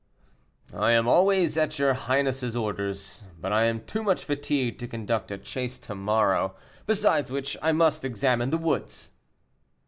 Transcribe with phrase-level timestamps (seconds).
[0.73, 5.29] "I am always at your highness's orders, but I am too much fatigued to conduct
[5.29, 6.55] a chase to morrow;
[6.87, 9.11] besides which, I must examine the woods."